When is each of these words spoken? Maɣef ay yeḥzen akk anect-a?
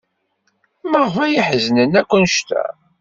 Maɣef 0.89 1.15
ay 1.25 1.31
yeḥzen 1.33 1.93
akk 1.99 2.11
anect-a? 2.17 2.63